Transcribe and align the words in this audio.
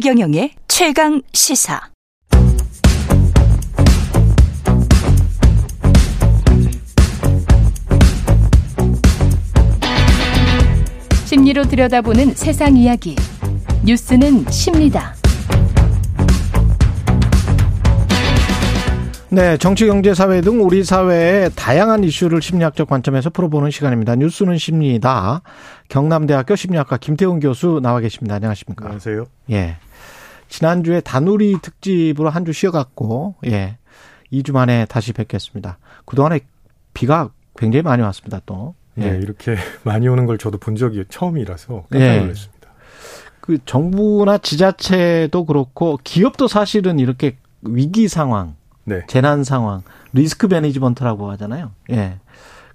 최경영의 0.00 0.52
최강 0.68 1.20
시사. 1.32 1.80
심리로 11.24 11.64
들여다보는 11.64 12.34
세상 12.34 12.76
이야기. 12.76 13.16
뉴스는 13.84 14.48
십니다. 14.48 15.14
네, 19.30 19.56
정치, 19.56 19.84
경제, 19.86 20.14
사회 20.14 20.40
등 20.40 20.62
우리 20.62 20.84
사회의 20.84 21.50
다양한 21.56 22.04
이슈를 22.04 22.40
심리학적 22.40 22.88
관점에서 22.88 23.30
풀어보는 23.30 23.72
시간입니다. 23.72 24.14
뉴스는 24.14 24.58
십니다. 24.58 25.42
경남대학교 25.88 26.54
심리학과 26.54 26.98
김태훈 26.98 27.40
교수 27.40 27.80
나와 27.82 27.98
계십니다. 27.98 28.36
안녕하십니까? 28.36 28.84
안녕하세요. 28.84 29.26
예. 29.50 29.76
지난주에 30.48 31.00
다누리 31.00 31.58
특집으로 31.62 32.30
한 32.30 32.44
주 32.44 32.52
쉬어갔고, 32.52 33.36
예. 33.46 33.76
2주 34.32 34.52
만에 34.52 34.86
다시 34.86 35.12
뵙겠습니다. 35.12 35.78
그동안에 36.04 36.40
비가 36.94 37.30
굉장히 37.56 37.82
많이 37.82 38.02
왔습니다, 38.02 38.40
또. 38.46 38.74
예. 38.98 39.12
네, 39.12 39.18
이렇게 39.18 39.56
많이 39.84 40.08
오는 40.08 40.26
걸 40.26 40.38
저도 40.38 40.58
본 40.58 40.76
적이 40.76 41.04
처음이라서 41.08 41.86
깜짝 41.90 42.00
예. 42.06 42.20
놀랐습니다. 42.20 42.68
그 43.40 43.58
정부나 43.64 44.38
지자체도 44.38 45.46
그렇고 45.46 45.98
기업도 46.04 46.48
사실은 46.48 46.98
이렇게 46.98 47.36
위기 47.62 48.06
상황, 48.08 48.56
네. 48.84 49.02
재난 49.08 49.42
상황, 49.44 49.82
리스크 50.12 50.46
매니지먼트라고 50.46 51.30
하잖아요. 51.32 51.70
예. 51.90 52.18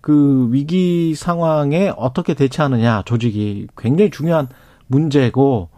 그 0.01 0.49
위기 0.51 1.15
상황에 1.15 1.93
어떻게 1.95 2.33
대처하느냐 2.33 3.03
조직이 3.05 3.67
굉장히 3.77 4.09
중요한 4.11 4.47
문제고 4.87 5.69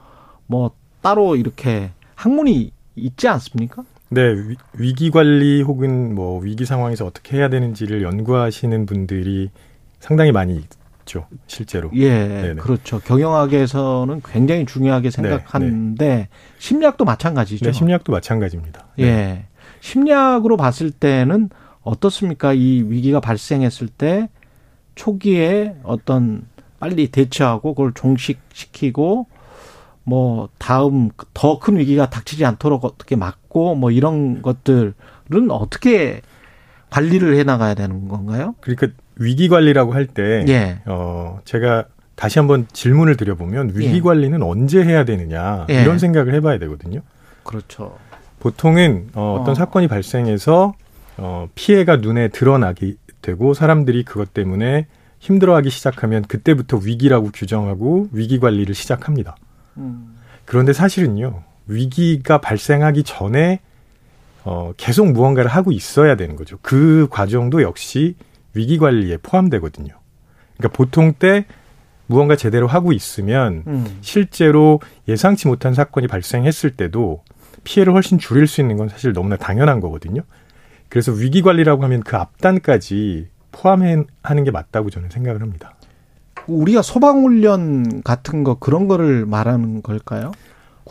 뭐 0.47 0.71
따로 1.05 1.35
이렇게 1.35 1.91
학문이 2.15 2.71
있지 2.95 3.27
않습니까? 3.27 3.83
네, 4.09 4.21
위- 4.33 4.55
위기 4.73 5.11
관리 5.11 5.61
혹은 5.61 6.15
뭐 6.15 6.39
위기 6.41 6.65
상황에서 6.65 7.05
어떻게 7.05 7.37
해야 7.37 7.47
되는지를 7.49 8.01
연구하시는 8.01 8.85
분들이 8.87 9.51
상당히 9.99 10.31
많이 10.31 10.55
있죠, 11.03 11.27
실제로. 11.45 11.91
예, 11.93 12.09
네네. 12.27 12.55
그렇죠. 12.55 12.99
경영학에서는 13.01 14.21
굉장히 14.25 14.65
중요하게 14.65 15.11
생각하는데 15.11 16.27
심리학도 16.57 17.05
마찬가지죠. 17.05 17.65
네, 17.65 17.71
심리학도 17.71 18.11
마찬가지입니다. 18.11 18.87
네. 18.97 19.03
예. 19.05 19.45
심리학으로 19.81 20.57
봤을 20.57 20.89
때는 20.89 21.49
어떻습니까? 21.83 22.53
이 22.53 22.83
위기가 22.87 23.19
발생했을 23.19 23.87
때 23.89 24.29
초기에 24.95 25.75
어떤 25.83 26.47
빨리 26.79 27.07
대처하고 27.09 27.75
그걸 27.75 27.93
종식시키고 27.93 29.27
뭐 30.05 30.49
다음 30.57 31.09
더 31.33 31.59
큰 31.59 31.77
위기가 31.77 32.09
닥치지 32.09 32.45
않도록 32.45 32.85
어떻게 32.85 33.15
막고 33.15 33.75
뭐 33.75 33.91
이런 33.91 34.41
것들은 34.41 34.93
어떻게 35.49 36.21
관리를 36.89 37.35
해 37.35 37.43
나가야 37.43 37.73
되는 37.73 38.07
건가요? 38.07 38.55
그러니까 38.61 38.87
위기 39.17 39.49
관리라고 39.49 39.93
할 39.93 40.05
때, 40.07 40.45
예. 40.47 40.79
어, 40.85 41.39
제가 41.43 41.85
다시 42.15 42.39
한번 42.39 42.67
질문을 42.71 43.17
드려보면 43.17 43.71
위기 43.73 43.95
예. 43.97 44.01
관리는 44.01 44.41
언제 44.43 44.83
해야 44.83 45.03
되느냐 45.03 45.65
예. 45.69 45.81
이런 45.81 45.99
생각을 45.99 46.33
해봐야 46.35 46.59
되거든요. 46.59 47.01
그렇죠. 47.43 47.97
보통은 48.39 49.09
어, 49.15 49.37
어떤 49.39 49.51
어. 49.51 49.55
사건이 49.55 49.87
발생해서 49.87 50.73
어, 51.17 51.47
피해가 51.55 51.97
눈에 51.97 52.27
드러나게 52.27 52.93
되고 53.21 53.53
사람들이 53.53 54.03
그것 54.03 54.33
때문에 54.33 54.87
힘들어하기 55.19 55.69
시작하면 55.71 56.21
그때부터 56.23 56.77
위기라고 56.77 57.31
규정하고 57.33 58.09
위기 58.11 58.39
관리를 58.39 58.75
시작합니다. 58.75 59.35
음. 59.77 60.15
그런데 60.45 60.73
사실은요 60.73 61.43
위기가 61.67 62.39
발생하기 62.39 63.03
전에 63.03 63.59
어, 64.43 64.73
계속 64.77 65.11
무언가를 65.11 65.49
하고 65.49 65.71
있어야 65.71 66.15
되는 66.15 66.35
거죠. 66.35 66.57
그 66.61 67.07
과정도 67.09 67.61
역시 67.63 68.15
위기 68.53 68.77
관리에 68.77 69.17
포함되거든요. 69.17 69.93
그러니까 70.57 70.77
보통 70.77 71.13
때 71.13 71.45
무언가 72.07 72.35
제대로 72.35 72.67
하고 72.67 72.93
있으면 72.93 73.63
음. 73.65 73.97
실제로 74.01 74.79
예상치 75.07 75.47
못한 75.47 75.73
사건이 75.73 76.07
발생했을 76.07 76.71
때도 76.71 77.23
피해를 77.63 77.93
훨씬 77.93 78.19
줄일 78.19 78.45
수 78.45 78.61
있는 78.61 78.77
건 78.77 78.89
사실 78.89 79.11
너무나 79.13 79.37
당연한 79.37 79.79
거거든요. 79.79 80.21
그래서 80.89 81.11
위기 81.11 81.41
관리라고 81.41 81.83
하면 81.83 82.01
그 82.01 82.15
앞단까지 82.15 83.27
포함하는 83.51 84.43
게 84.43 84.51
맞다고 84.51 84.91
저는 84.91 85.09
생각을 85.09 85.41
합니다. 85.41 85.74
우리가 86.47 86.81
소방훈련 86.81 88.01
같은 88.03 88.43
거 88.43 88.55
그런 88.55 88.87
거를 88.87 89.25
말하는 89.25 89.81
걸까요? 89.81 90.31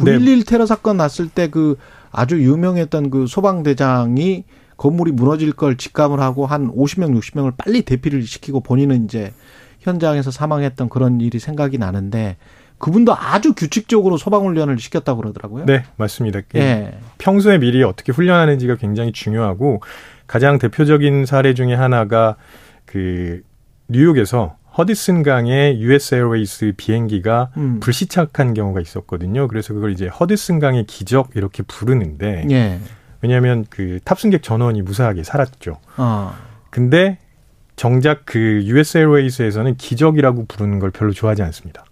네. 0.01 0.19
9.11 0.19 0.47
테러 0.47 0.67
사건 0.67 0.97
났을 0.97 1.29
때 1.29 1.49
그 1.49 1.77
아주 2.15 2.41
유명했던 2.41 3.11
그 3.11 3.27
소방대장이 3.27 4.45
건물이 4.77 5.13
무너질 5.13 5.53
걸 5.53 5.77
직감을 5.77 6.21
하고 6.21 6.47
한 6.47 6.71
50명, 6.73 7.19
60명을 7.19 7.55
빨리 7.57 7.83
대피를 7.83 8.23
시키고 8.23 8.61
본인은 8.61 9.05
이제 9.05 9.33
현장에서 9.81 10.31
사망했던 10.31 10.89
그런 10.89 11.21
일이 11.21 11.39
생각이 11.39 11.77
나는데 11.79 12.37
그분도 12.79 13.15
아주 13.17 13.55
규칙적으로 13.55 14.17
소방훈련을 14.17 14.79
시켰다고 14.79 15.23
그러더라고요. 15.23 15.65
네, 15.67 15.85
맞습니다. 15.97 16.41
그 16.49 16.59
예. 16.59 16.99
평소에 17.19 17.59
미리 17.59 17.83
어떻게 17.83 18.13
훈련하는지가 18.13 18.77
굉장히 18.77 19.13
중요하고 19.13 19.81
가장 20.27 20.59
대표적인 20.59 21.27
사례 21.27 21.55
중에 21.55 21.75
하나가 21.75 22.37
그 22.85 23.43
뉴욕에서 23.89 24.57
허드슨 24.77 25.23
강의 25.23 25.81
US 25.81 26.15
Airways 26.17 26.73
비행기가 26.77 27.51
음. 27.57 27.81
불시착한 27.81 28.55
경우가 28.55 28.81
있었거든요. 28.81 29.47
그래서 29.49 29.73
그걸 29.73 29.93
이제 29.93 30.09
허드슨 30.09 30.59
강의 30.59 30.85
기적 30.85 31.31
이렇게 31.37 31.63
부르는데 31.63 32.47
예. 32.51 32.81
왜냐하면 33.21 33.65
그 33.71 34.01
탑승객 34.05 34.43
전원이 34.43 34.83
무사하게 34.83 35.23
살았죠. 35.23 35.79
어. 35.97 36.35
근데 36.71 37.19
정작 37.77 38.23
그 38.25 38.63
US 38.65 38.99
에어웨이스에서는 38.99 39.77
기적이라고 39.77 40.47
부르는 40.47 40.79
걸 40.81 40.91
별로 40.91 41.13
좋아하지 41.13 41.43
않습니다. 41.43 41.85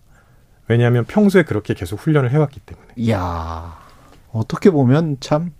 왜냐하면 0.68 1.04
평소에 1.04 1.42
그렇게 1.42 1.74
계속 1.74 2.00
훈련을 2.00 2.30
해왔기 2.30 2.60
때문에. 2.60 2.88
이야. 2.96 3.78
어떻게 4.32 4.70
보면 4.70 5.18
참 5.20 5.52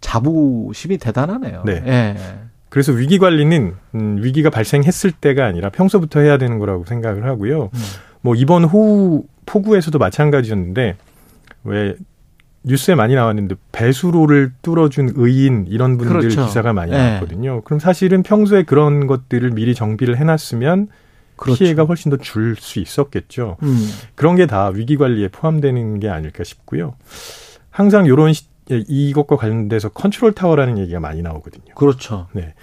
자부심이 0.00 0.98
대단하네요. 0.98 1.62
네. 1.64 1.82
예. 1.86 2.16
그래서 2.70 2.92
위기 2.92 3.18
관리는 3.18 3.74
음, 3.96 4.18
위기가 4.22 4.48
발생했을 4.48 5.10
때가 5.12 5.44
아니라 5.44 5.68
평소부터 5.70 6.20
해야 6.20 6.38
되는 6.38 6.58
거라고 6.58 6.84
생각을 6.86 7.24
하고요. 7.26 7.64
음. 7.74 7.80
뭐 8.22 8.34
이번 8.34 8.64
호우 8.64 9.24
폭우에서도 9.46 9.98
마찬가지였는데 9.98 10.96
왜 11.64 11.94
뉴스에 12.62 12.94
많이 12.94 13.14
나왔는데 13.14 13.56
배수로를 13.72 14.52
뚫어준 14.62 15.12
의인 15.16 15.66
이런 15.68 15.96
분들 15.98 16.18
그렇죠. 16.20 16.46
기사가 16.46 16.72
많이 16.72 16.92
네. 16.92 16.98
나왔거든요. 16.98 17.62
그럼 17.62 17.80
사실은 17.80 18.22
평소에 18.22 18.62
그런 18.62 19.06
것들을 19.06 19.50
미리 19.50 19.74
정비를 19.74 20.16
해놨으면 20.18 20.88
그렇죠. 21.36 21.58
피해가 21.58 21.84
훨씬 21.84 22.10
더 22.10 22.18
줄 22.18 22.54
수 22.56 22.78
있었겠죠. 22.80 23.56
음. 23.62 23.88
그런 24.14 24.36
게 24.36 24.46
다 24.46 24.68
위기 24.68 24.96
관리에 24.96 25.28
포함되는 25.28 25.98
게 26.00 26.08
아닐까 26.10 26.44
싶고요. 26.44 26.94
항상 27.70 28.04
이런 28.04 28.32
시- 28.34 28.44
예, 28.44 28.49
이것과 28.70 29.36
관련돼서 29.36 29.88
컨트롤 29.88 30.32
타워라는 30.32 30.78
얘기가 30.78 31.00
많이 31.00 31.22
나오거든요. 31.22 31.74
그렇죠. 31.74 32.28
네. 32.32 32.54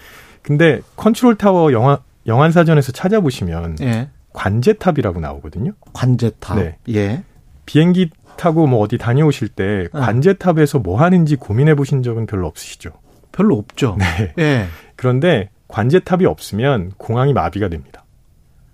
근데 0.42 0.80
컨트롤 0.96 1.36
타워 1.36 1.72
영화 1.72 2.00
영한 2.26 2.52
사전에서 2.52 2.92
찾아보시면 2.92 3.76
예. 3.82 4.08
관제탑이라고 4.32 5.20
나오거든요. 5.20 5.72
관제탑. 5.92 6.58
네. 6.58 6.78
예. 6.90 7.22
비행기 7.66 8.10
타고 8.36 8.66
뭐 8.66 8.80
어디 8.80 8.98
다녀오실 8.98 9.48
때 9.48 9.88
네. 9.92 10.00
관제탑에서 10.00 10.78
뭐 10.78 11.00
하는지 11.00 11.36
고민해 11.36 11.74
보신 11.74 12.02
적은 12.02 12.26
별로 12.26 12.46
없으시죠? 12.46 12.92
별로 13.32 13.56
없죠. 13.56 13.96
네. 13.98 14.32
예. 14.38 14.66
그런데 14.96 15.50
관제탑이 15.68 16.24
없으면 16.24 16.92
공항이 16.96 17.32
마비가 17.32 17.68
됩니다. 17.68 18.04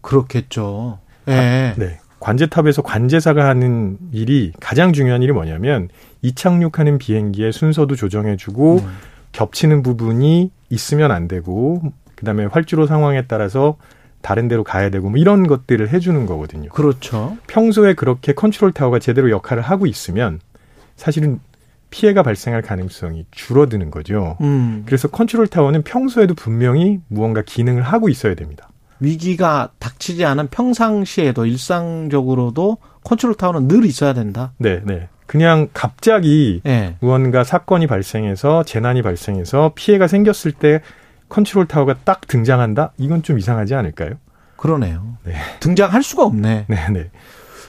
그렇겠죠. 0.01 0.99
예. 1.29 1.75
네. 1.77 1.99
관제탑에서 2.21 2.83
관제사가 2.83 3.47
하는 3.47 3.99
일이 4.13 4.53
가장 4.61 4.93
중요한 4.93 5.23
일이 5.23 5.33
뭐냐면 5.33 5.89
이착륙하는 6.25 6.97
비행기의 6.97 7.53
순서도 7.53 7.97
조정해주고 7.97 8.79
음. 8.79 8.89
겹치는 9.33 9.83
부분이 9.83 10.51
있으면 10.71 11.11
안 11.11 11.29
되고 11.29 11.83
그다음에 12.17 12.47
활주로 12.47 12.87
상황에 12.87 13.27
따라서 13.27 13.77
다른 14.23 14.49
데로 14.49 14.65
가야 14.65 14.89
되고 14.89 15.11
뭐 15.11 15.19
이런 15.19 15.47
것들을 15.47 15.91
해주는 15.93 16.25
거거든요. 16.25 16.71
그렇죠. 16.71 17.37
평소에 17.47 17.93
그렇게 17.93 18.33
컨트롤 18.33 18.73
타워가 18.73 18.99
제대로 18.99 19.31
역할을 19.31 19.63
하고 19.63 19.87
있으면 19.87 20.41
사실은 20.97 21.41
피해가 21.91 22.23
발생할 22.23 22.63
가능성이 22.63 23.27
줄어드는 23.31 23.91
거죠. 23.91 24.39
음. 24.41 24.85
그래서 24.87 25.09
컨트롤 25.09 25.47
타워는 25.47 25.83
평소에도 25.83 26.35
분명히 26.35 27.01
무언가 27.09 27.43
기능을 27.43 27.83
하고 27.83 28.09
있어야 28.09 28.35
됩니다. 28.35 28.71
위기가 28.99 29.73
닥치지 29.79 30.25
않은 30.25 30.49
평상시에도 30.49 31.45
일상적으로도 31.45 32.79
컨트롤 33.05 33.35
타워는 33.35 33.69
늘 33.69 33.85
있어야 33.85 34.15
된다. 34.15 34.53
네, 34.57 34.81
네. 34.85 35.09
그냥 35.27 35.69
갑자기 35.73 36.61
예. 36.67 36.97
무언가 37.01 37.45
사건이 37.45 37.87
발생해서 37.87 38.63
재난이 38.65 39.03
발생해서 39.03 39.73
피해가 39.75 40.07
생겼을 40.07 40.53
때 40.53 40.81
컨트롤 41.29 41.67
타워가 41.67 41.95
딱 42.05 42.27
등장한다? 42.29 42.93
이건 42.99 43.23
좀 43.23 43.39
이상하지 43.39 43.75
않을까요? 43.75 44.11
그러네요. 44.57 45.17
네. 45.25 45.35
등장할 45.61 46.03
수가 46.03 46.25
없네. 46.25 46.67
네, 46.69 46.89
네. 46.93 47.11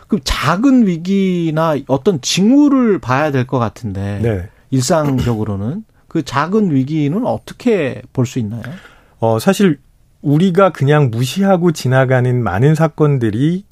그 0.07 0.19
작은 0.23 0.85
위기나 0.85 1.75
어떤 1.87 2.21
징후를 2.21 2.99
봐야 2.99 3.31
될 3.31 3.45
것 3.47 3.57
같은데 3.57 4.19
네. 4.21 4.49
일상적으로는 4.69 5.83
그 6.07 6.23
작은 6.23 6.71
위기는 6.71 7.25
어떻게 7.25 8.01
볼 8.13 8.25
수 8.25 8.39
있나요? 8.39 8.61
어, 9.19 9.39
사실 9.39 9.79
우리가 10.21 10.71
그냥 10.71 11.09
무시하고 11.11 11.71
지나가는 11.71 12.43
많은 12.43 12.75
사건들이 12.75 13.65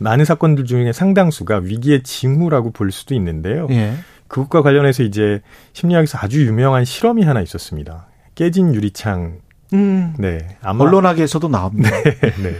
많은 0.00 0.24
사건들 0.24 0.64
중에 0.64 0.92
상당수가 0.92 1.58
위기의 1.58 2.02
징후라고 2.02 2.72
볼 2.72 2.90
수도 2.90 3.14
있는데요. 3.14 3.68
예. 3.70 3.94
그것과 4.28 4.62
관련해서 4.62 5.02
이제 5.02 5.42
심리학에서 5.74 6.18
아주 6.20 6.44
유명한 6.46 6.84
실험이 6.84 7.22
하나 7.22 7.42
있었습니다. 7.42 8.06
깨진 8.34 8.74
유리창. 8.74 9.40
음. 9.74 10.14
네. 10.18 10.56
아마 10.62 10.84
언론학에서도 10.84 11.46
나옵니다. 11.48 11.90
네. 12.02 12.20
네. 12.20 12.54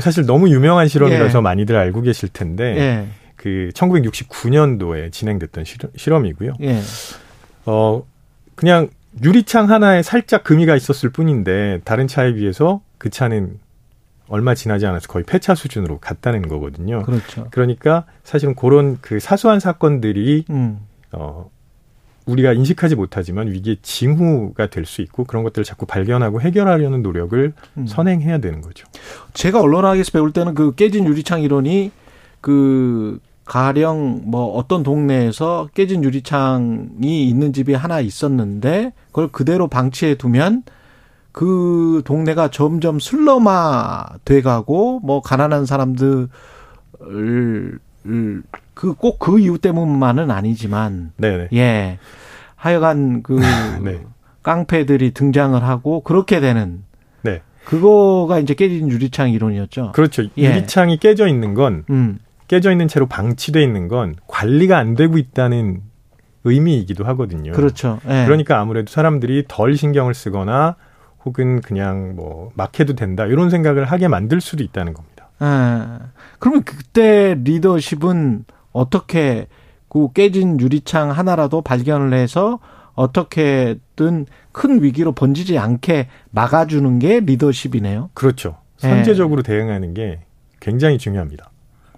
사실 0.00 0.26
너무 0.26 0.50
유명한 0.50 0.88
실험이라서 0.88 1.38
예. 1.38 1.42
많이들 1.42 1.74
알고 1.74 2.02
계실 2.02 2.28
텐데 2.28 2.76
예. 2.76 3.06
그 3.36 3.70
1969년도에 3.74 5.10
진행됐던 5.10 5.64
실험, 5.64 5.90
실험이고요. 5.96 6.52
예. 6.60 6.80
어 7.64 8.04
그냥 8.54 8.88
유리창 9.22 9.70
하나에 9.70 10.02
살짝 10.02 10.44
금이가 10.44 10.76
있었을 10.76 11.10
뿐인데 11.10 11.80
다른 11.84 12.06
차에 12.06 12.34
비해서 12.34 12.82
그 12.98 13.08
차는 13.08 13.58
얼마 14.28 14.54
지나지 14.54 14.86
않아서 14.86 15.08
거의 15.08 15.24
폐차 15.24 15.54
수준으로 15.54 15.98
갔다는 15.98 16.48
거거든요. 16.48 17.02
그렇죠. 17.02 17.46
그러니까 17.50 18.04
사실은 18.24 18.54
그런 18.54 18.98
그 19.00 19.20
사소한 19.20 19.60
사건들이 19.60 20.44
음. 20.50 20.80
어 21.12 21.50
우리가 22.26 22.52
인식하지 22.52 22.94
못하지만 22.94 23.48
위기의 23.48 23.78
징후가 23.80 24.68
될 24.68 24.84
수 24.84 25.00
있고 25.00 25.24
그런 25.24 25.44
것들을 25.44 25.64
자꾸 25.64 25.86
발견하고 25.86 26.42
해결하려는 26.42 27.02
노력을 27.02 27.52
음. 27.78 27.86
선행해야 27.86 28.38
되는 28.38 28.60
거죠. 28.60 28.86
제가 29.32 29.60
언론학에서 29.62 30.12
배울 30.12 30.32
때는 30.32 30.54
그 30.54 30.74
깨진 30.74 31.06
유리창 31.06 31.40
이론이 31.40 31.90
그 32.42 33.18
가령 33.46 34.22
뭐 34.24 34.54
어떤 34.56 34.82
동네에서 34.82 35.70
깨진 35.74 36.04
유리창이 36.04 37.26
있는 37.28 37.52
집이 37.54 37.72
하나 37.72 38.00
있었는데 38.00 38.92
그걸 39.06 39.28
그대로 39.28 39.68
방치해 39.68 40.16
두면 40.16 40.64
그 41.32 42.02
동네가 42.04 42.50
점점 42.50 42.98
슬럼화 42.98 44.06
돼가고 44.24 45.00
뭐 45.00 45.20
가난한 45.20 45.66
사람들을 45.66 46.28
그꼭그 48.74 49.40
이유 49.40 49.58
때문만은 49.58 50.30
아니지만 50.30 51.12
네네. 51.16 51.48
예 51.52 51.98
하여간 52.56 53.22
그 53.22 53.38
네. 53.82 54.00
깡패들이 54.42 55.12
등장을 55.12 55.62
하고 55.62 56.00
그렇게 56.02 56.40
되는 56.40 56.82
네. 57.22 57.42
그거가 57.64 58.38
이제 58.38 58.54
깨진 58.54 58.90
유리창 58.90 59.30
이론이었죠. 59.30 59.92
그렇죠. 59.92 60.24
예. 60.38 60.44
유리창이 60.44 60.98
깨져 60.98 61.26
있는 61.26 61.54
건 61.54 61.84
음. 61.90 62.18
깨져 62.46 62.72
있는 62.72 62.88
채로 62.88 63.06
방치돼 63.06 63.62
있는 63.62 63.88
건 63.88 64.16
관리가 64.26 64.78
안 64.78 64.94
되고 64.94 65.18
있다는 65.18 65.82
의미이기도 66.44 67.04
하거든요. 67.04 67.52
그렇죠. 67.52 68.00
예. 68.08 68.24
그러니까 68.24 68.58
아무래도 68.58 68.90
사람들이 68.90 69.44
덜 69.48 69.76
신경을 69.76 70.14
쓰거나 70.14 70.76
혹은 71.28 71.60
그냥 71.60 72.16
뭐 72.16 72.50
막 72.54 72.80
해도 72.80 72.94
된다 72.94 73.26
이런 73.26 73.50
생각을 73.50 73.84
하게 73.84 74.08
만들 74.08 74.40
수도 74.40 74.64
있다는 74.64 74.94
겁니다. 74.94 75.28
예. 75.42 76.06
그러면 76.38 76.64
그때 76.64 77.36
리더십은 77.44 78.44
어떻게 78.72 79.46
그 79.88 80.12
깨진 80.12 80.58
유리창 80.60 81.10
하나라도 81.10 81.62
발견을 81.62 82.12
해서 82.14 82.58
어떻게든 82.94 84.26
큰 84.52 84.82
위기로 84.82 85.12
번지지 85.12 85.58
않게 85.58 86.08
막아주는 86.30 86.98
게 86.98 87.20
리더십이네요. 87.20 88.10
그렇죠. 88.14 88.56
예. 88.82 88.88
선제적으로 88.88 89.42
대응하는 89.42 89.94
게 89.94 90.20
굉장히 90.60 90.98
중요합니다. 90.98 91.50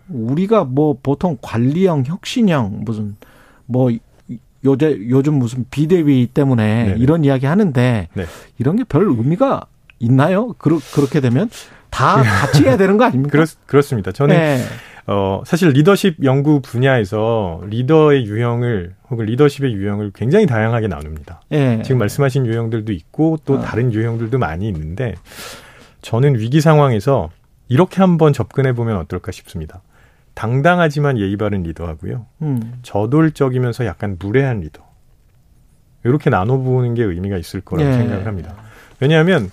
우리가 0.08 0.64
뭐 0.64 0.98
보통 1.02 1.38
관리형, 1.40 2.04
혁신형 2.06 2.80
무슨 2.84 3.16
뭐 3.66 3.90
요새 4.64 4.98
요즘 5.08 5.34
무슨 5.34 5.64
비대위 5.70 6.28
때문에 6.34 6.84
네네. 6.84 6.98
이런 6.98 7.24
이야기 7.24 7.46
하는데 7.46 8.08
네. 8.12 8.26
이런 8.58 8.76
게 8.76 8.84
별 8.84 9.04
의미가 9.04 9.62
있나요? 10.00 10.54
그러, 10.58 10.78
그렇게 10.94 11.20
되면 11.20 11.48
다 11.90 12.22
같이 12.22 12.64
해야 12.64 12.76
되는 12.76 12.96
거 12.96 13.04
아닙니까? 13.04 13.30
그렇, 13.32 13.46
그렇습니다. 13.66 14.12
저는 14.12 14.34
네. 14.36 14.58
어, 15.06 15.42
사실 15.44 15.70
리더십 15.70 16.22
연구 16.24 16.60
분야에서 16.60 17.62
리더의 17.66 18.26
유형을 18.26 18.94
혹은 19.10 19.26
리더십의 19.26 19.72
유형을 19.72 20.12
굉장히 20.14 20.46
다양하게 20.46 20.86
나눕니다. 20.88 21.42
예. 21.52 21.82
지금 21.82 21.98
말씀하신 21.98 22.46
유형들도 22.46 22.92
있고 22.92 23.38
또 23.44 23.58
아. 23.58 23.60
다른 23.60 23.92
유형들도 23.92 24.38
많이 24.38 24.68
있는데 24.68 25.14
저는 26.02 26.38
위기 26.38 26.60
상황에서 26.60 27.30
이렇게 27.68 28.00
한번 28.00 28.32
접근해 28.32 28.72
보면 28.72 28.96
어떨까 28.98 29.32
싶습니다. 29.32 29.82
당당하지만 30.40 31.18
예의 31.18 31.36
바른 31.36 31.64
리더하고요. 31.64 32.24
음. 32.40 32.72
저돌적이면서 32.80 33.84
약간 33.84 34.16
무례한 34.18 34.60
리더. 34.60 34.82
이렇게 36.02 36.30
나눠보는 36.30 36.94
게 36.94 37.02
의미가 37.04 37.36
있을 37.36 37.60
거라고 37.60 37.86
예. 37.86 37.92
생각을 37.92 38.26
합니다. 38.26 38.54
왜냐하면 39.00 39.50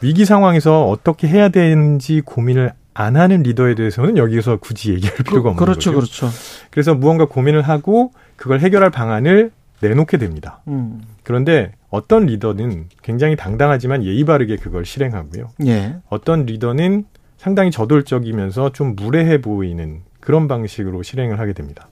위기 0.00 0.24
상황에서 0.24 0.88
어떻게 0.88 1.28
해야 1.28 1.50
되는지 1.50 2.22
고민을 2.22 2.72
안 2.94 3.16
하는 3.16 3.42
리더에 3.42 3.74
대해서는 3.74 4.16
여기서 4.16 4.56
굳이 4.60 4.94
얘기할 4.94 5.18
필요가 5.18 5.50
없는 5.50 5.62
그렇죠, 5.62 5.92
거죠. 5.92 6.06
그렇죠. 6.06 6.36
그래서 6.70 6.94
무언가 6.94 7.26
고민을 7.26 7.60
하고 7.60 8.12
그걸 8.36 8.60
해결할 8.60 8.88
방안을 8.88 9.50
내놓게 9.82 10.16
됩니다. 10.16 10.62
음. 10.68 11.02
그런데 11.22 11.72
어떤 11.90 12.24
리더는 12.24 12.88
굉장히 13.02 13.36
당당하지만 13.36 14.04
예의 14.04 14.24
바르게 14.24 14.56
그걸 14.56 14.86
실행하고요. 14.86 15.50
예. 15.66 15.96
어떤 16.08 16.46
리더는 16.46 17.04
상당히 17.36 17.70
저돌적이면서 17.70 18.72
좀 18.72 18.96
무례해 18.96 19.42
보이는 19.42 20.00
그런 20.20 20.48
방식으로 20.48 21.02
실행을 21.02 21.38
하게 21.38 21.52
됩니다. 21.52 21.88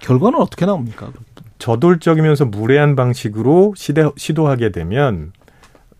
결과는 0.00 0.40
어떻게 0.40 0.66
나옵니까? 0.66 1.10
저돌적이면서 1.58 2.46
무례한 2.46 2.94
방식으로 2.94 3.74
시대, 3.76 4.04
시도하게 4.16 4.70
되면 4.70 5.32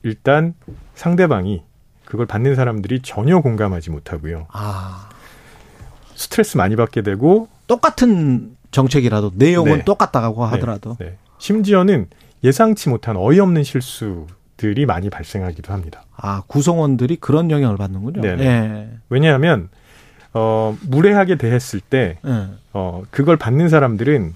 일단 0.02 0.54
상대방이 0.94 1.62
그걸 2.04 2.26
받는 2.26 2.54
사람들이 2.54 3.00
전혀 3.00 3.40
공감하지 3.40 3.90
못하고요. 3.90 4.46
아, 4.52 5.08
스트레스 6.14 6.56
많이 6.56 6.76
받게 6.76 7.02
되고 7.02 7.48
똑같은 7.66 8.56
정책이라도 8.70 9.32
내용은 9.34 9.78
네. 9.78 9.84
똑같다고 9.84 10.44
하더라도 10.44 10.96
네. 11.00 11.16
심지어는 11.38 12.08
예상치 12.42 12.88
못한 12.90 13.16
어이없는 13.16 13.62
실수들이 13.64 14.84
많이 14.84 15.08
발생하기도 15.08 15.72
합니다. 15.72 16.04
아 16.16 16.42
구성원들이 16.46 17.16
그런 17.16 17.50
영향을 17.50 17.76
받는군요. 17.76 18.20
네네. 18.20 18.44
예. 18.44 18.88
왜냐하면 19.08 19.70
어, 20.34 20.76
무례하게 20.82 21.36
대했을 21.36 21.80
때 21.80 22.18
예. 22.26 22.48
어, 22.72 23.02
그걸 23.10 23.36
받는 23.36 23.68
사람들은 23.68 24.34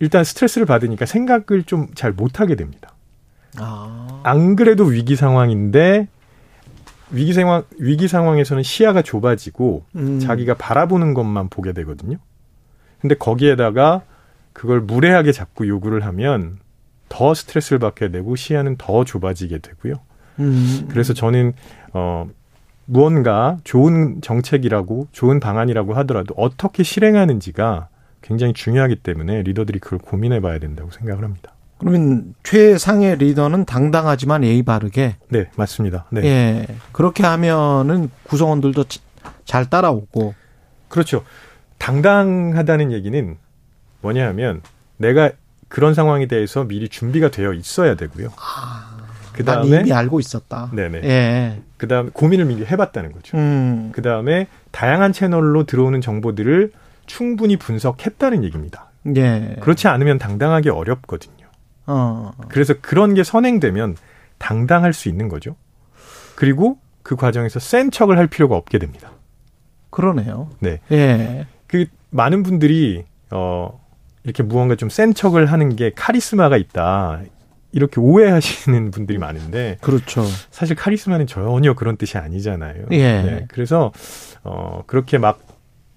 일단 0.00 0.24
스트레스를 0.24 0.66
받으니까 0.66 1.06
생각을 1.06 1.62
좀 1.64 1.88
잘 1.94 2.12
못하게 2.12 2.56
됩니다. 2.56 2.92
아, 3.58 4.22
안 4.24 4.56
그래도 4.56 4.84
위기 4.84 5.14
상황인데 5.14 6.08
위기 7.10 7.34
상황 7.34 7.62
위기 7.78 8.08
상황에서는 8.08 8.62
시야가 8.62 9.02
좁아지고 9.02 9.84
음. 9.96 10.18
자기가 10.18 10.54
바라보는 10.54 11.12
것만 11.14 11.48
보게 11.50 11.72
되거든요. 11.74 12.16
근데 13.00 13.14
거기에다가 13.14 14.02
그걸 14.54 14.80
무례하게 14.80 15.32
자꾸 15.32 15.68
요구를 15.68 16.04
하면 16.06 16.58
더 17.10 17.34
스트레스를 17.34 17.78
받게 17.78 18.10
되고 18.10 18.34
시야는 18.34 18.76
더 18.78 19.04
좁아지게 19.04 19.58
되고요. 19.58 19.94
음. 20.38 20.88
그래서 20.90 21.12
저는 21.12 21.52
어 21.92 22.26
무언가 22.84 23.58
좋은 23.64 24.20
정책이라고 24.20 25.08
좋은 25.12 25.40
방안이라고 25.40 25.94
하더라도 25.94 26.34
어떻게 26.36 26.82
실행하는지가 26.82 27.88
굉장히 28.22 28.52
중요하기 28.52 28.96
때문에 28.96 29.42
리더들이 29.42 29.78
그걸 29.78 29.98
고민해 29.98 30.40
봐야 30.40 30.58
된다고 30.58 30.90
생각을 30.90 31.24
합니다. 31.24 31.52
그러면 31.78 32.34
최상의 32.44 33.16
리더는 33.16 33.64
당당하지만 33.64 34.44
예의 34.44 34.62
바르게 34.62 35.16
네, 35.30 35.50
맞습니다. 35.56 36.06
네. 36.10 36.24
예 36.24 36.66
그렇게 36.92 37.24
하면은 37.24 38.08
구성원들도 38.24 38.84
치- 38.84 39.00
잘 39.44 39.68
따라오고 39.68 40.34
그렇죠. 40.88 41.24
당당하다는 41.78 42.92
얘기는 42.92 43.36
뭐냐 44.00 44.28
하면 44.28 44.62
내가 44.96 45.30
그런 45.68 45.94
상황에 45.94 46.26
대해서 46.26 46.64
미리 46.64 46.88
준비가 46.88 47.30
되어 47.30 47.52
있어야 47.52 47.96
되고요. 47.96 48.28
그난 49.32 49.56
다음에 49.62 49.80
이미 49.80 49.92
알고 49.92 50.20
있었다. 50.20 50.70
네네. 50.72 51.00
예. 51.04 51.62
그 51.76 51.88
다음에 51.88 52.10
고민을 52.12 52.44
미리 52.46 52.64
해봤다는 52.64 53.12
거죠. 53.12 53.36
음. 53.36 53.90
그 53.92 54.02
다음에 54.02 54.46
다양한 54.70 55.12
채널로 55.12 55.64
들어오는 55.64 56.00
정보들을 56.00 56.72
충분히 57.06 57.56
분석했다는 57.56 58.44
얘기입니다. 58.44 58.90
예. 59.16 59.56
그렇지 59.60 59.88
않으면 59.88 60.18
당당하기 60.18 60.68
어렵거든요. 60.68 61.46
어. 61.86 62.32
그래서 62.48 62.74
그런 62.80 63.14
게 63.14 63.24
선행되면 63.24 63.96
당당할 64.38 64.92
수 64.92 65.08
있는 65.08 65.28
거죠. 65.28 65.56
그리고 66.36 66.78
그 67.02 67.16
과정에서 67.16 67.58
센 67.58 67.90
척을 67.90 68.18
할 68.18 68.26
필요가 68.28 68.56
없게 68.56 68.78
됩니다. 68.78 69.10
그러네요. 69.90 70.48
네. 70.60 70.80
예. 70.92 71.46
그 71.66 71.86
많은 72.10 72.42
분들이 72.42 73.04
어 73.30 73.80
이렇게 74.24 74.42
무언가 74.42 74.76
좀 74.76 74.88
센 74.88 75.14
척을 75.14 75.46
하는 75.46 75.74
게 75.74 75.90
카리스마가 75.94 76.56
있다. 76.56 77.20
이렇게 77.72 78.00
오해하시는 78.00 78.90
분들이 78.90 79.18
많은데 79.18 79.78
그렇죠. 79.80 80.24
사실 80.50 80.76
카리스마는 80.76 81.26
전혀 81.26 81.74
그런 81.74 81.96
뜻이 81.96 82.18
아니잖아요. 82.18 82.86
예. 82.92 83.22
네, 83.22 83.46
그래서 83.48 83.92
어 84.44 84.82
그렇게 84.86 85.18
막 85.18 85.40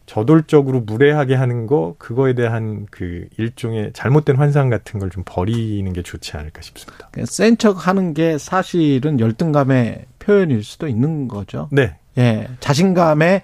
저돌적으로 0.05 0.81
무례하게 0.81 1.33
하는 1.33 1.65
거 1.65 1.95
그거에 1.97 2.33
대한 2.33 2.85
그 2.91 3.27
일종의 3.37 3.91
잘못된 3.93 4.35
환상 4.35 4.69
같은 4.69 4.99
걸 4.99 5.09
좀 5.09 5.23
버리는 5.25 5.91
게 5.93 6.01
좋지 6.03 6.37
않을까 6.37 6.61
싶습니다. 6.61 7.09
센 7.25 7.57
척 7.57 7.87
하는 7.87 8.13
게 8.13 8.37
사실은 8.37 9.19
열등감의 9.19 10.05
표현일 10.19 10.63
수도 10.63 10.87
있는 10.87 11.27
거죠. 11.27 11.69
네. 11.71 11.95
예. 12.17 12.47
자신감의 12.59 13.41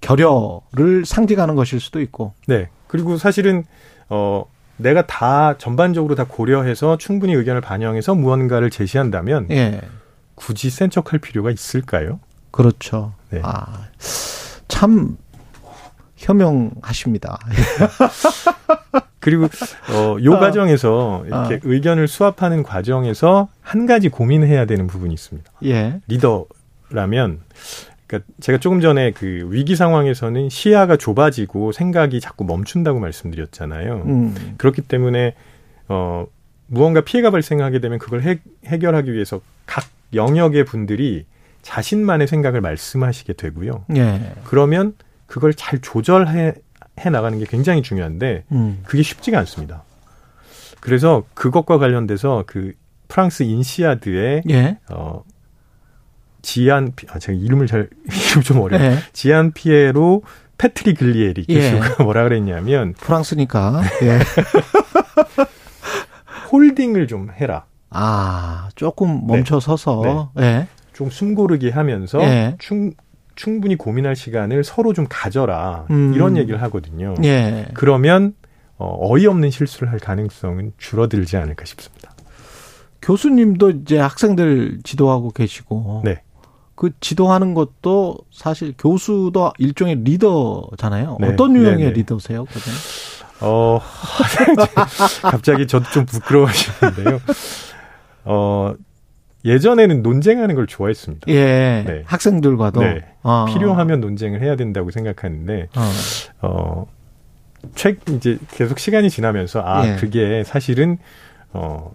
결여를 0.00 1.04
상징하는 1.04 1.54
것일 1.54 1.80
수도 1.80 2.00
있고. 2.00 2.34
네. 2.46 2.68
그리고 2.88 3.16
사실은 3.16 3.64
어 4.08 4.44
내가 4.82 5.06
다 5.06 5.56
전반적으로 5.58 6.14
다 6.14 6.24
고려해서 6.28 6.98
충분히 6.98 7.34
의견을 7.34 7.60
반영해서 7.60 8.14
무언가를 8.14 8.70
제시한다면 8.70 9.46
예. 9.50 9.80
굳이 10.34 10.70
센 10.70 10.90
척할 10.90 11.18
필요가 11.20 11.50
있을까요? 11.50 12.20
그렇죠. 12.50 13.14
네. 13.30 13.40
아, 13.42 13.86
참 14.68 15.16
현명하십니다. 16.16 17.38
그리고 19.18 19.44
어, 19.44 20.16
요 20.22 20.34
아. 20.34 20.38
과정에서 20.40 21.22
이렇게 21.26 21.54
아. 21.54 21.58
의견을 21.62 22.08
수합하는 22.08 22.62
과정에서 22.62 23.48
한 23.60 23.86
가지 23.86 24.08
고민해야 24.08 24.66
되는 24.66 24.86
부분이 24.86 25.14
있습니다. 25.14 25.50
예. 25.64 26.00
리더라면 26.08 27.40
그러니까 28.12 28.30
제가 28.40 28.58
조금 28.58 28.82
전에 28.82 29.12
그 29.12 29.48
위기 29.50 29.74
상황에서는 29.74 30.50
시야가 30.50 30.98
좁아지고 30.98 31.72
생각이 31.72 32.20
자꾸 32.20 32.44
멈춘다고 32.44 33.00
말씀드렸잖아요. 33.00 34.02
음. 34.06 34.54
그렇기 34.58 34.82
때문에 34.82 35.34
어 35.88 36.26
무언가 36.66 37.00
피해가 37.00 37.30
발생하게 37.30 37.80
되면 37.80 37.98
그걸 37.98 38.22
해, 38.22 38.38
해결하기 38.66 39.12
위해서 39.14 39.40
각 39.64 39.84
영역의 40.12 40.66
분들이 40.66 41.24
자신만의 41.62 42.26
생각을 42.26 42.60
말씀하시게 42.60 43.32
되고요. 43.34 43.86
예. 43.96 44.34
그러면 44.44 44.94
그걸 45.26 45.54
잘 45.54 45.80
조절해 45.80 46.54
해 47.00 47.10
나가는 47.10 47.38
게 47.38 47.46
굉장히 47.46 47.80
중요한데 47.80 48.44
음. 48.52 48.80
그게 48.84 49.02
쉽지가 49.02 49.38
않습니다. 49.38 49.84
그래서 50.80 51.24
그것과 51.32 51.78
관련돼서 51.78 52.44
그 52.46 52.72
프랑스 53.08 53.44
인시아드의 53.44 54.42
예. 54.50 54.78
어 54.90 55.22
지안 56.42 56.92
피- 56.96 57.06
아 57.10 57.18
제가 57.18 57.38
이름을 57.38 57.66
잘 57.66 57.88
이름 58.30 58.42
좀 58.42 58.60
어려워요. 58.60 58.82
예. 58.82 58.96
지안피에로 59.12 60.22
페트리글리에리 60.58 61.46
예. 61.48 61.72
교수가 61.78 62.02
뭐라 62.04 62.24
그랬냐면 62.24 62.94
프랑스니까. 62.94 63.82
예. 64.02 64.18
holding을 66.52 67.06
좀 67.06 67.30
해라. 67.32 67.64
아, 67.90 68.68
조금 68.74 69.26
멈춰 69.26 69.60
서서. 69.60 70.32
예. 70.40 70.66
좀 70.92 71.10
숨고르게 71.10 71.70
하면서 71.70 72.20
예. 72.22 72.56
충, 72.58 72.92
충분히 73.34 73.76
고민할 73.76 74.16
시간을 74.16 74.64
서로 74.64 74.92
좀 74.92 75.06
가져라. 75.08 75.86
음. 75.90 76.12
이런 76.14 76.36
얘기를 76.36 76.60
하거든요. 76.62 77.14
예. 77.24 77.66
그러면 77.74 78.34
어, 78.76 78.96
어이없는 79.00 79.50
실수를 79.50 79.90
할 79.92 79.98
가능성은 79.98 80.72
줄어들지 80.78 81.36
않을까 81.36 81.64
싶습니다. 81.64 82.12
교수님도 83.00 83.70
이제 83.70 83.98
학생들 83.98 84.80
지도하고 84.84 85.30
계시고. 85.30 86.02
네. 86.04 86.22
그 86.74 86.90
지도하는 87.00 87.54
것도 87.54 88.18
사실 88.30 88.74
교수도 88.76 89.52
일종의 89.58 89.96
리더잖아요. 90.04 91.18
네. 91.20 91.28
어떤 91.28 91.54
유형의 91.54 91.78
네네. 91.78 91.92
리더세요, 91.92 92.44
그분? 92.46 92.72
어, 93.40 93.80
갑자기 95.22 95.66
저도 95.66 95.90
좀 95.90 96.06
부끄러워지는데요. 96.06 97.20
어, 98.24 98.74
예전에는 99.44 100.02
논쟁하는 100.02 100.54
걸 100.54 100.66
좋아했습니다. 100.66 101.26
예. 101.28 101.84
네. 101.86 102.02
학생들과도. 102.06 102.80
네. 102.80 103.04
어. 103.22 103.46
필요하면 103.46 104.00
논쟁을 104.00 104.40
해야 104.40 104.54
된다고 104.56 104.90
생각하는데, 104.90 105.68
어. 105.76 105.90
어, 106.42 106.86
책, 107.74 108.00
이제 108.10 108.38
계속 108.52 108.78
시간이 108.78 109.10
지나면서, 109.10 109.60
아, 109.64 109.86
예. 109.86 109.96
그게 109.96 110.44
사실은, 110.44 110.98
어, 111.52 111.92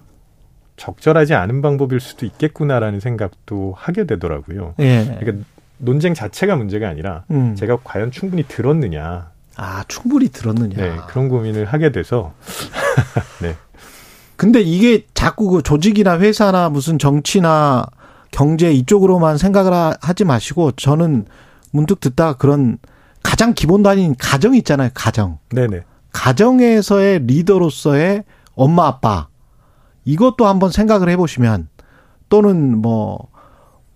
적절하지 0.77 1.33
않은 1.33 1.61
방법일 1.61 1.99
수도 1.99 2.25
있겠구나라는 2.25 2.99
생각도 2.99 3.73
하게 3.77 4.05
되더라고요. 4.05 4.75
예. 4.79 5.17
그러니까 5.19 5.43
논쟁 5.79 6.13
자체가 6.13 6.55
문제가 6.55 6.87
아니라, 6.89 7.23
음. 7.31 7.55
제가 7.55 7.77
과연 7.83 8.11
충분히 8.11 8.43
들었느냐, 8.47 9.31
아, 9.57 9.83
충분히 9.87 10.29
들었느냐. 10.29 10.75
네, 10.75 10.95
그런 11.07 11.29
고민을 11.29 11.65
하게 11.65 11.91
돼서, 11.91 12.33
근데 14.35 14.61
이게 14.61 15.05
자꾸 15.15 15.49
그 15.49 15.63
조직이나 15.63 16.19
회사나 16.19 16.69
무슨 16.69 16.99
정치나 16.99 17.85
경제 18.29 18.71
이쪽으로만 18.71 19.37
생각을 19.39 19.73
하- 19.73 19.95
하지 19.99 20.25
마시고 20.25 20.71
저는 20.73 21.25
문득 21.71 21.99
듣다가 21.99 22.33
그런 22.33 22.77
가장 23.23 23.53
기본 23.55 23.81
단위인 23.81 24.15
가정 24.19 24.53
있잖아요. 24.55 24.89
가정. 24.93 25.39
네네. 25.49 25.81
가정에서의 26.11 27.21
리더로서의 27.25 28.23
엄마 28.55 28.85
아빠 28.87 29.27
이것도 30.07 30.47
한번 30.47 30.71
생각을 30.71 31.09
해보시면 31.09 31.67
또는 32.29 32.77
뭐 32.77 33.27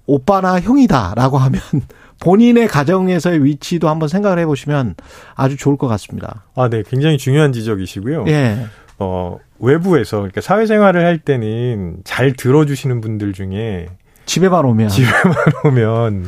오빠나 0.06 0.60
형이다라고 0.60 1.38
하면 1.38 1.62
본인의 2.20 2.68
가정에서의 2.68 3.44
위치도 3.44 3.90
한번 3.90 4.10
생각을 4.10 4.38
해보시면 4.40 4.96
아주 5.36 5.56
좋을 5.58 5.78
것 5.78 5.88
같습니다. 5.88 6.44
아, 6.56 6.70
네, 6.70 6.84
굉장히 6.88 7.18
중요한 7.18 7.54
지적이시고요. 7.54 8.26
예, 8.28 8.68
어, 9.00 9.40
외부에서, 9.60 10.18
그러니까 10.18 10.42
사회생활을 10.42 11.04
할 11.04 11.18
때는 11.18 11.98
잘 12.04 12.34
들어주시는 12.34 13.02
분들 13.02 13.34
중에 13.34 13.88
집에만 14.26 14.66
오면 14.66 14.90
집에만 14.90 15.36
오면, 15.64 16.26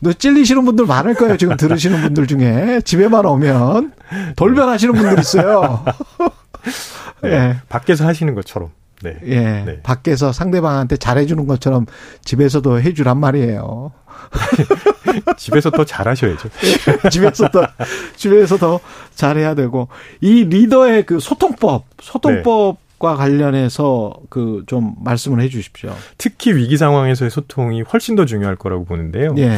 너 0.00 0.12
찔리시는 0.12 0.64
분들 0.64 0.86
많을 0.86 1.14
거예요. 1.14 1.36
지금 1.36 1.56
들으시는 1.56 2.00
분들 2.00 2.26
중에 2.26 2.80
집에만 2.84 3.24
오면 3.24 3.92
돌변하시는 4.34 4.94
분들 4.94 5.18
있어요. 5.20 5.84
네, 7.22 7.30
예. 7.30 7.56
밖에서 7.68 8.06
하시는 8.06 8.34
것처럼, 8.34 8.70
네. 9.02 9.16
예. 9.26 9.40
네. 9.64 9.80
밖에서 9.82 10.32
상대방한테 10.32 10.96
잘해주는 10.96 11.46
것처럼 11.46 11.86
집에서도 12.24 12.80
해주란 12.80 13.18
말이에요. 13.18 13.92
집에서 15.36 15.70
더 15.70 15.84
잘하셔야죠. 15.84 16.48
집에서 17.10 17.48
더, 17.48 17.66
집에서 18.16 18.56
더 18.56 18.80
잘해야 19.14 19.54
되고. 19.54 19.88
이 20.20 20.44
리더의 20.44 21.04
그 21.06 21.20
소통법, 21.20 21.84
소통법과 22.00 23.16
관련해서 23.16 24.14
그 24.28 24.64
좀 24.66 24.94
말씀을 25.04 25.40
해 25.40 25.48
주십시오. 25.48 25.94
특히 26.18 26.54
위기 26.54 26.76
상황에서의 26.76 27.30
소통이 27.30 27.82
훨씬 27.82 28.16
더 28.16 28.24
중요할 28.24 28.56
거라고 28.56 28.84
보는데요. 28.84 29.34
예. 29.38 29.56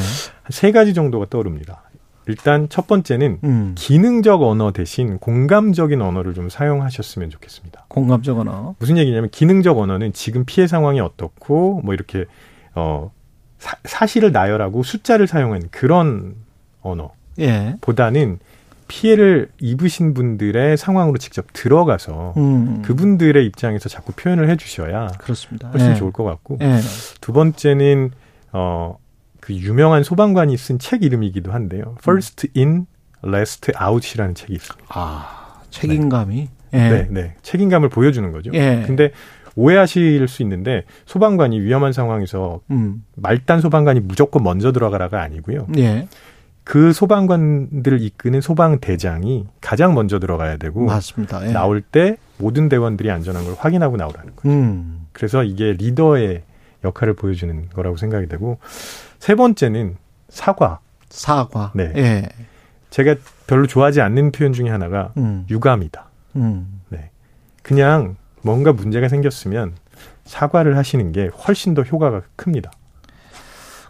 세 0.51 0.73
가지 0.73 0.95
정도가 0.95 1.27
떠오릅니다. 1.31 1.83
일단 2.29 2.69
첫 2.69 2.87
번째는 2.87 3.39
음. 3.43 3.73
기능적 3.75 4.43
언어 4.43 4.71
대신 4.71 5.19
공감적인 5.19 6.01
언어를 6.03 6.35
좀 6.35 6.51
사용하셨으면 6.51 7.31
좋겠습니다. 7.31 7.87
공감적 7.89 8.39
언어. 8.39 8.75
무슨 8.79 8.99
얘기냐면 8.99 9.31
기능적 9.31 9.79
언어는 9.79 10.13
지금 10.13 10.45
피해 10.45 10.67
상황이 10.67 11.01
어떻고 11.01 11.81
뭐 11.83 11.95
이렇게 11.95 12.27
어 12.75 13.11
사, 13.59 14.07
실을 14.07 14.31
나열하고 14.31 14.83
숫자를 14.83 15.27
사용한 15.27 15.69
그런 15.71 16.35
예. 17.39 17.75
언어보다는 17.81 18.39
피해를 18.89 19.51
입으신 19.59 20.15
분들의 20.15 20.77
상황으로 20.77 21.19
직접 21.19 21.47
들어가서 21.53 22.35
음. 22.37 22.83
그분들의 22.83 23.45
입장에서 23.47 23.89
자꾸 23.89 24.13
표현을 24.13 24.51
해주셔야 24.51 25.09
그렇습니다. 25.19 25.69
훨씬 25.69 25.91
예. 25.91 25.95
좋을 25.95 26.13
것 26.13 26.25
같고 26.25 26.59
예. 26.61 26.79
두 27.21 27.33
번째는 27.33 28.11
어 28.53 28.99
그 29.49 29.55
유명한 29.55 30.03
소방관이 30.03 30.59
쓴 30.59 30.79
책 30.79 31.03
이름이기도 31.03 31.53
한데요. 31.53 31.97
First 32.03 32.49
in, 32.55 32.85
Last 33.25 33.73
out이라는 33.83 34.35
책이 34.35 34.53
있습니다. 34.53 34.87
아, 34.91 35.63
책임감이. 35.71 36.49
예. 36.75 36.77
네, 36.77 37.07
네. 37.11 37.35
책임감을 37.41 37.89
보여주는 37.89 38.31
거죠. 38.31 38.51
예. 38.53 38.85
근데 38.87 39.11
오해하실 39.57 40.29
수 40.29 40.43
있는데 40.43 40.85
소방관이 41.07 41.61
위험한 41.61 41.95
상황에서 41.95 42.61
음. 42.71 43.03
말단 43.17 43.63
소방관이 43.63 44.01
무조건 44.01 44.43
먼저 44.43 44.71
들어가라가 44.71 45.23
아니고요. 45.23 45.67
예. 45.79 46.09
그 46.63 46.93
소방관들을 46.93 48.03
이끄는 48.03 48.43
소방대장이 48.43 49.47
가장 49.63 49.95
먼저 49.95 50.19
들어가야 50.19 50.59
되고 50.59 50.85
맞습니다. 50.85 51.49
예. 51.49 51.53
나올 51.53 51.81
때 51.81 52.19
모든 52.37 52.69
대원들이 52.69 53.11
안전한 53.11 53.45
걸 53.47 53.55
확인하고 53.57 53.97
나오라는 53.97 54.37
거예요. 54.37 54.59
음. 54.59 55.07
그래서 55.13 55.43
이게 55.43 55.73
리더의 55.73 56.43
역할을 56.85 57.15
보여주는 57.15 57.69
거라고 57.71 57.97
생각이 57.97 58.27
되고 58.29 58.59
세 59.19 59.35
번째는 59.35 59.97
사과. 60.29 60.81
사과. 61.09 61.73
네. 61.75 61.93
예. 61.97 62.29
제가 62.91 63.17
별로 63.47 63.67
좋아하지 63.67 64.01
않는 64.01 64.33
표현 64.33 64.53
중에 64.53 64.69
하나가 64.69 65.13
음. 65.17 65.47
유감이다. 65.51 66.09
음. 66.37 66.81
네. 66.89 67.11
그냥 67.63 68.17
뭔가 68.43 68.73
문제가 68.73 69.09
생겼으면 69.09 69.75
사과를 70.25 70.77
하시는 70.77 71.13
게 71.13 71.29
훨씬 71.29 71.75
더 71.75 71.83
효과가 71.83 72.23
큽니다. 72.37 72.71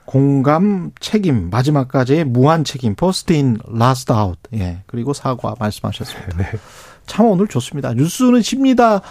공감, 0.04 0.90
책임, 1.00 1.50
마지막까지의 1.50 2.25
무한 2.25 2.64
책임, 2.64 2.95
First 2.95 3.35
in, 3.35 3.59
last 3.67 4.12
out. 4.12 4.38
예. 4.54 4.78
그리고 4.87 5.12
사과 5.12 5.54
말씀하셨습니다. 5.59 6.37
네. 6.38 6.50
참 7.04 7.26
오늘 7.26 7.47
좋습니다. 7.47 7.92
뉴스는 7.92 8.40
쉽니다. 8.40 9.02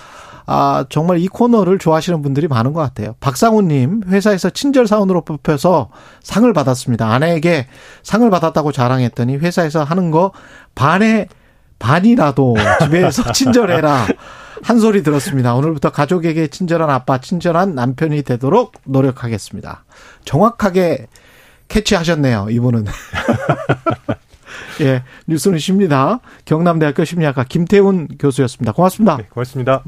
아, 0.50 0.86
정말 0.90 1.20
이 1.20 1.28
코너를 1.28 1.78
좋아하시는 1.78 2.22
분들이 2.22 2.48
많은 2.48 2.72
것 2.72 2.80
같아요. 2.80 3.16
박상우님, 3.20 4.04
회사에서 4.08 4.50
친절사원으로 4.50 5.26
뽑혀서 5.26 5.90
상을 6.24 6.52
받았습니다. 6.52 7.12
아내에게 7.12 7.68
상을 8.02 8.28
받았다고 8.30 8.72
자랑했더니 8.72 9.36
회사에서 9.36 9.84
하는 9.84 10.10
거 10.10 10.32
반에 10.74 11.28
반이라도 11.80 12.56
집에서 12.82 13.32
친절해라. 13.34 14.08
한 14.64 14.80
소리 14.80 15.04
들었습니다. 15.04 15.54
오늘부터 15.54 15.92
가족에게 15.92 16.48
친절한 16.48 16.90
아빠, 16.90 17.20
친절한 17.20 17.76
남편이 17.76 18.24
되도록 18.24 18.72
노력하겠습니다. 18.86 19.84
정확하게 20.24 21.08
캐치하셨네요, 21.68 22.48
이분은. 22.50 22.86
예, 24.82 25.04
뉴스는 25.28 25.60
쉽니다. 25.60 26.22
경남대학교 26.46 27.04
심리학과 27.04 27.44
김태훈 27.44 28.08
교수였습니다. 28.18 28.72
고맙습니다. 28.72 29.18
네, 29.18 29.26
고맙습니다. 29.30 29.84